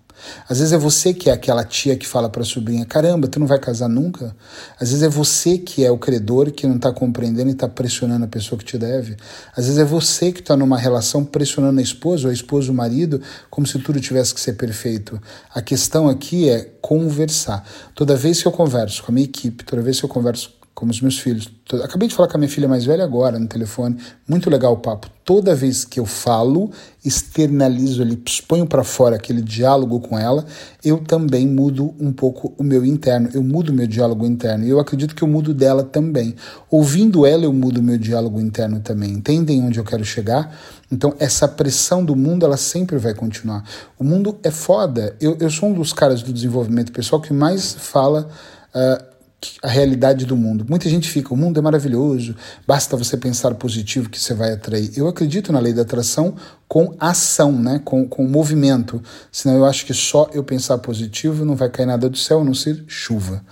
Às 0.48 0.58
vezes 0.58 0.72
é 0.72 0.78
você 0.78 1.12
que 1.12 1.30
é 1.30 1.32
aquela 1.32 1.64
tia 1.64 1.96
que 1.96 2.06
fala 2.06 2.28
para 2.28 2.42
a 2.42 2.44
sobrinha: 2.44 2.84
caramba, 2.84 3.28
tu 3.28 3.38
não 3.38 3.46
vai 3.46 3.58
casar 3.58 3.88
nunca? 3.88 4.34
Às 4.80 4.90
vezes 4.90 5.02
é 5.02 5.08
você 5.08 5.58
que 5.58 5.84
é 5.84 5.90
o 5.90 5.98
credor 5.98 6.50
que 6.50 6.66
não 6.66 6.76
está 6.76 6.92
compreendendo 6.92 7.50
e 7.50 7.52
está 7.52 7.68
pressionando 7.68 8.24
a 8.24 8.28
pessoa 8.28 8.58
que 8.58 8.64
te 8.64 8.78
deve. 8.78 9.16
Às 9.56 9.66
vezes 9.66 9.78
é 9.78 9.84
você 9.84 10.32
que 10.32 10.40
está 10.40 10.56
numa 10.56 10.78
relação 10.78 11.24
pressionando 11.24 11.80
a 11.80 11.82
esposa 11.82 12.24
ou 12.24 12.30
a 12.30 12.34
esposa 12.34 12.70
o 12.70 12.74
marido 12.74 13.20
como 13.50 13.66
se 13.66 13.78
tudo 13.78 14.00
tivesse 14.00 14.34
que 14.34 14.40
ser 14.40 14.54
perfeito. 14.54 15.20
A 15.54 15.60
questão 15.60 16.08
aqui 16.08 16.48
é 16.48 16.70
conversar. 16.80 17.66
Toda 17.94 18.16
vez 18.16 18.40
que 18.40 18.48
eu 18.48 18.52
converso 18.52 19.02
com 19.02 19.12
a 19.12 19.14
minha 19.14 19.24
equipe, 19.24 19.64
toda 19.64 19.82
vez 19.82 19.98
que 19.98 20.04
eu 20.04 20.08
converso 20.08 20.55
como 20.76 20.90
os 20.90 21.00
meus 21.00 21.18
filhos. 21.18 21.48
Acabei 21.82 22.06
de 22.06 22.14
falar 22.14 22.28
com 22.28 22.36
a 22.36 22.38
minha 22.38 22.50
filha 22.50 22.68
mais 22.68 22.84
velha 22.84 23.02
agora 23.02 23.38
no 23.38 23.48
telefone. 23.48 23.96
Muito 24.28 24.50
legal 24.50 24.74
o 24.74 24.76
papo. 24.76 25.08
Toda 25.24 25.54
vez 25.54 25.86
que 25.86 25.98
eu 25.98 26.04
falo, 26.04 26.70
externalizo 27.02 28.02
ali, 28.02 28.22
exponho 28.26 28.66
para 28.66 28.84
fora 28.84 29.16
aquele 29.16 29.40
diálogo 29.40 29.98
com 30.00 30.18
ela, 30.18 30.44
eu 30.84 30.98
também 30.98 31.46
mudo 31.46 31.94
um 31.98 32.12
pouco 32.12 32.52
o 32.58 32.62
meu 32.62 32.84
interno. 32.84 33.30
Eu 33.32 33.42
mudo 33.42 33.70
o 33.70 33.72
meu 33.72 33.86
diálogo 33.86 34.26
interno. 34.26 34.66
E 34.66 34.68
eu 34.68 34.78
acredito 34.78 35.14
que 35.14 35.22
eu 35.22 35.28
mudo 35.28 35.54
dela 35.54 35.82
também. 35.82 36.36
Ouvindo 36.70 37.24
ela, 37.24 37.44
eu 37.44 37.54
mudo 37.54 37.78
o 37.78 37.82
meu 37.82 37.96
diálogo 37.96 38.38
interno 38.38 38.78
também. 38.80 39.12
Entendem 39.12 39.64
onde 39.64 39.80
eu 39.80 39.84
quero 39.84 40.04
chegar? 40.04 40.54
Então, 40.92 41.14
essa 41.18 41.48
pressão 41.48 42.04
do 42.04 42.14
mundo, 42.14 42.44
ela 42.44 42.58
sempre 42.58 42.98
vai 42.98 43.14
continuar. 43.14 43.64
O 43.98 44.04
mundo 44.04 44.38
é 44.42 44.50
foda. 44.50 45.16
Eu, 45.18 45.38
eu 45.40 45.48
sou 45.48 45.70
um 45.70 45.72
dos 45.72 45.94
caras 45.94 46.22
do 46.22 46.34
desenvolvimento 46.34 46.92
pessoal 46.92 47.18
que 47.22 47.32
mais 47.32 47.72
fala. 47.72 48.28
Uh, 48.74 49.15
a 49.62 49.68
realidade 49.68 50.24
do 50.26 50.36
mundo. 50.36 50.66
Muita 50.68 50.88
gente 50.88 51.08
fica, 51.08 51.32
o 51.32 51.36
mundo 51.36 51.58
é 51.58 51.62
maravilhoso, 51.62 52.34
basta 52.66 52.96
você 52.96 53.16
pensar 53.16 53.54
positivo 53.54 54.08
que 54.08 54.20
você 54.20 54.34
vai 54.34 54.52
atrair. 54.52 54.90
Eu 54.96 55.08
acredito 55.08 55.52
na 55.52 55.58
lei 55.58 55.72
da 55.72 55.82
atração 55.82 56.34
com 56.68 56.94
ação, 56.98 57.52
né? 57.52 57.80
com, 57.84 58.06
com 58.06 58.26
movimento. 58.26 59.02
Senão 59.30 59.56
eu 59.56 59.64
acho 59.64 59.86
que 59.86 59.94
só 59.94 60.28
eu 60.32 60.42
pensar 60.42 60.78
positivo 60.78 61.44
não 61.44 61.56
vai 61.56 61.68
cair 61.68 61.86
nada 61.86 62.08
do 62.08 62.16
céu, 62.16 62.40
a 62.40 62.44
não 62.44 62.54
ser 62.54 62.84
chuva. 62.86 63.44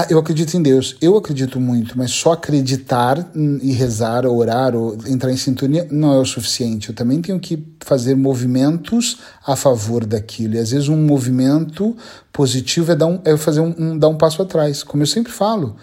Ah, 0.00 0.06
eu 0.08 0.16
acredito 0.16 0.56
em 0.56 0.62
Deus. 0.62 0.96
Eu 1.02 1.16
acredito 1.16 1.58
muito, 1.58 1.98
mas 1.98 2.12
só 2.12 2.30
acreditar 2.30 3.32
e 3.34 3.72
rezar, 3.72 4.24
ou 4.24 4.36
orar, 4.36 4.76
ou 4.76 4.96
entrar 5.08 5.32
em 5.32 5.36
sintonia 5.36 5.88
não 5.90 6.12
é 6.12 6.18
o 6.18 6.24
suficiente. 6.24 6.90
Eu 6.90 6.94
também 6.94 7.20
tenho 7.20 7.40
que 7.40 7.66
fazer 7.80 8.14
movimentos 8.14 9.18
a 9.44 9.56
favor 9.56 10.06
daquilo. 10.06 10.54
E 10.54 10.58
às 10.60 10.70
vezes 10.70 10.88
um 10.88 10.96
movimento 10.96 11.96
positivo 12.32 12.92
é, 12.92 12.94
dar 12.94 13.08
um, 13.08 13.20
é 13.24 13.36
fazer 13.36 13.58
um, 13.58 13.74
um 13.76 13.98
dar 13.98 14.06
um 14.06 14.16
passo 14.16 14.40
atrás, 14.40 14.84
como 14.84 15.02
eu 15.02 15.06
sempre 15.08 15.32
falo. 15.32 15.74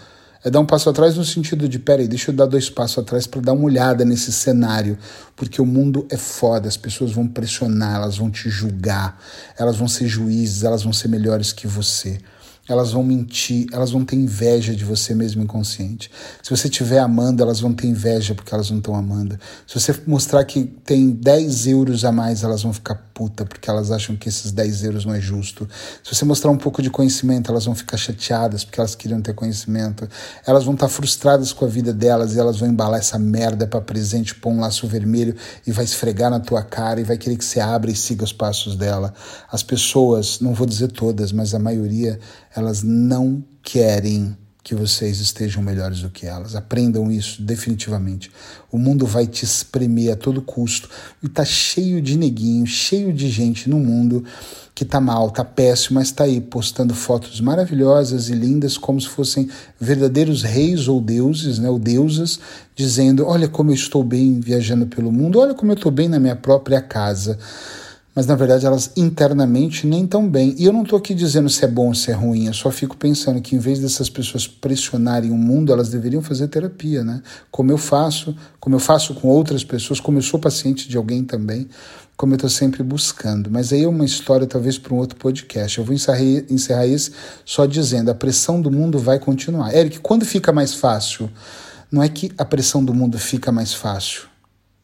É 0.45 0.49
dar 0.49 0.61
um 0.61 0.65
passo 0.65 0.89
atrás 0.89 1.17
no 1.17 1.25
sentido 1.25 1.67
de, 1.67 1.77
peraí, 1.77 2.07
deixa 2.07 2.31
eu 2.31 2.35
dar 2.35 2.45
dois 2.45 2.69
passos 2.69 2.99
atrás 2.99 3.27
para 3.27 3.41
dar 3.41 3.51
uma 3.51 3.65
olhada 3.65 4.05
nesse 4.05 4.31
cenário, 4.31 4.97
porque 5.35 5.61
o 5.61 5.65
mundo 5.65 6.07
é 6.09 6.15
foda, 6.15 6.69
as 6.69 6.77
pessoas 6.77 7.11
vão 7.11 7.27
pressionar, 7.27 7.97
elas 7.97 8.17
vão 8.17 8.31
te 8.31 8.49
julgar, 8.49 9.19
elas 9.59 9.75
vão 9.75 9.89
ser 9.89 10.07
juízes, 10.07 10.63
elas 10.63 10.83
vão 10.83 10.93
ser 10.93 11.09
melhores 11.09 11.51
que 11.51 11.67
você 11.67 12.17
elas 12.67 12.91
vão 12.91 13.03
mentir, 13.03 13.67
elas 13.71 13.91
vão 13.91 14.03
ter 14.03 14.15
inveja 14.15 14.75
de 14.75 14.83
você 14.83 15.13
mesmo 15.13 15.43
inconsciente. 15.43 16.09
Se 16.41 16.49
você 16.49 16.67
estiver 16.67 16.99
amando, 16.99 17.43
elas 17.43 17.59
vão 17.59 17.73
ter 17.73 17.87
inveja 17.87 18.33
porque 18.33 18.53
elas 18.53 18.71
não 18.71 18.79
estão 18.79 18.95
amando. 18.95 19.39
Se 19.67 19.79
você 19.79 19.95
mostrar 20.07 20.43
que 20.45 20.63
tem 20.63 21.11
10 21.11 21.67
euros 21.67 22.03
a 22.03 22.11
mais, 22.11 22.43
elas 22.43 22.63
vão 22.63 22.73
ficar 22.73 22.95
puta 23.13 23.45
porque 23.45 23.69
elas 23.69 23.91
acham 23.91 24.15
que 24.15 24.27
esses 24.27 24.51
10 24.51 24.83
euros 24.83 25.05
não 25.05 25.13
é 25.13 25.21
justo. 25.21 25.69
Se 26.03 26.13
você 26.13 26.25
mostrar 26.25 26.49
um 26.49 26.57
pouco 26.57 26.81
de 26.81 26.89
conhecimento, 26.89 27.51
elas 27.51 27.65
vão 27.65 27.75
ficar 27.75 27.97
chateadas 27.97 28.65
porque 28.65 28.79
elas 28.79 28.95
queriam 28.95 29.21
ter 29.21 29.33
conhecimento. 29.33 30.09
Elas 30.45 30.63
vão 30.63 30.73
estar 30.73 30.89
frustradas 30.89 31.53
com 31.53 31.65
a 31.65 31.67
vida 31.67 31.93
delas 31.93 32.33
e 32.33 32.39
elas 32.39 32.57
vão 32.57 32.67
embalar 32.67 32.99
essa 32.99 33.19
merda 33.19 33.67
para 33.67 33.79
presente, 33.79 34.33
pôr 34.33 34.51
um 34.51 34.59
laço 34.59 34.87
vermelho 34.87 35.35
e 35.67 35.71
vai 35.71 35.85
esfregar 35.85 36.31
na 36.31 36.39
tua 36.39 36.63
cara 36.63 36.99
e 36.99 37.03
vai 37.03 37.17
querer 37.17 37.37
que 37.37 37.45
você 37.45 37.59
abra 37.59 37.91
e 37.91 37.95
siga 37.95 38.23
os 38.23 38.33
passos 38.33 38.75
dela. 38.75 39.13
As 39.51 39.61
pessoas, 39.61 40.39
não 40.39 40.53
vou 40.53 40.65
dizer 40.65 40.87
todas, 40.87 41.31
mas 41.31 41.53
a 41.53 41.59
maioria 41.59 42.19
elas 42.55 42.81
não 42.83 43.43
querem 43.61 44.35
que 44.65 44.73
vocês 44.73 45.19
estejam 45.19 45.61
melhores 45.61 46.01
do 46.01 46.09
que 46.09 46.25
elas. 46.25 46.55
Aprendam 46.55 47.11
isso 47.11 47.39
definitivamente. 47.43 48.31
O 48.71 48.79
mundo 48.79 49.05
vai 49.05 49.27
te 49.27 49.45
espremer 49.45 50.13
a 50.13 50.15
todo 50.15 50.41
custo 50.41 50.89
e 51.21 51.29
tá 51.29 51.45
cheio 51.45 52.01
de 52.01 52.17
neguinho, 52.17 52.65
cheio 52.65 53.13
de 53.13 53.29
gente 53.29 53.69
no 53.69 53.77
mundo 53.77 54.23
que 54.73 54.83
tá 54.83 54.99
mal, 54.99 55.29
tá 55.29 55.45
péssimo, 55.45 55.99
mas 55.99 56.11
tá 56.11 56.23
aí 56.23 56.41
postando 56.41 56.95
fotos 56.95 57.39
maravilhosas 57.39 58.27
e 58.27 58.33
lindas 58.33 58.75
como 58.75 58.99
se 58.99 59.07
fossem 59.07 59.47
verdadeiros 59.79 60.41
reis 60.41 60.87
ou 60.87 60.99
deuses, 60.99 61.59
né, 61.59 61.69
ou 61.69 61.77
deusas, 61.77 62.39
dizendo: 62.75 63.25
"Olha 63.25 63.47
como 63.47 63.69
eu 63.69 63.75
estou 63.75 64.03
bem 64.03 64.39
viajando 64.39 64.87
pelo 64.87 65.11
mundo, 65.11 65.39
olha 65.39 65.53
como 65.53 65.71
eu 65.71 65.75
estou 65.75 65.91
bem 65.91 66.09
na 66.09 66.19
minha 66.19 66.35
própria 66.35 66.81
casa" 66.81 67.37
mas 68.15 68.25
na 68.25 68.33
verdade 68.33 68.65
elas 68.65 68.91
internamente 68.95 69.85
nem 69.85 70.07
tão 70.07 70.27
bem. 70.27 70.55
E 70.57 70.63
eu 70.63 70.71
não 70.71 70.83
estou 70.83 70.97
aqui 70.97 71.13
dizendo 71.13 71.49
se 71.49 71.65
é 71.65 71.67
bom 71.67 71.87
ou 71.87 71.93
se 71.93 72.09
é 72.09 72.13
ruim, 72.13 72.47
eu 72.47 72.53
só 72.53 72.71
fico 72.71 72.95
pensando 72.95 73.41
que 73.41 73.55
em 73.55 73.59
vez 73.59 73.79
dessas 73.79 74.09
pessoas 74.09 74.47
pressionarem 74.47 75.31
o 75.31 75.35
mundo, 75.35 75.73
elas 75.73 75.89
deveriam 75.89 76.21
fazer 76.21 76.47
terapia, 76.47 77.03
né? 77.03 77.21
Como 77.51 77.71
eu 77.71 77.77
faço, 77.77 78.33
como 78.57 78.75
eu 78.75 78.79
faço 78.79 79.13
com 79.15 79.27
outras 79.27 79.65
pessoas, 79.65 79.99
como 79.99 80.17
eu 80.17 80.21
sou 80.21 80.39
paciente 80.39 80.87
de 80.87 80.95
alguém 80.95 81.25
também, 81.25 81.67
como 82.15 82.31
eu 82.31 82.37
estou 82.37 82.49
sempre 82.49 82.81
buscando. 82.81 83.51
Mas 83.51 83.73
aí 83.73 83.83
é 83.83 83.87
uma 83.87 84.05
história 84.05 84.47
talvez 84.47 84.77
para 84.77 84.93
um 84.93 84.97
outro 84.97 85.17
podcast. 85.17 85.77
Eu 85.77 85.83
vou 85.83 85.93
encerrar, 85.93 86.87
esse 86.87 87.11
só 87.43 87.65
dizendo: 87.65 88.09
a 88.09 88.15
pressão 88.15 88.61
do 88.61 88.71
mundo 88.71 88.97
vai 88.97 89.19
continuar. 89.19 89.75
Eric, 89.75 89.99
quando 89.99 90.25
fica 90.25 90.53
mais 90.53 90.73
fácil? 90.73 91.29
Não 91.91 92.01
é 92.01 92.09
que 92.09 92.31
a 92.37 92.45
pressão 92.45 92.83
do 92.83 92.93
mundo 92.93 93.19
fica 93.19 93.51
mais 93.51 93.73
fácil, 93.73 94.23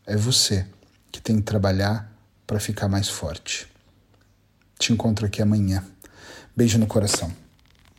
é 0.05 0.15
você 0.15 0.65
que 1.11 1.21
tem 1.21 1.37
que 1.37 1.41
trabalhar 1.41 2.10
para 2.51 2.59
ficar 2.59 2.89
mais 2.89 3.07
forte. 3.07 3.65
Te 4.77 4.91
encontro 4.91 5.25
aqui 5.25 5.41
amanhã. 5.41 5.85
Beijo 6.53 6.77
no 6.77 6.85
coração. 6.85 7.31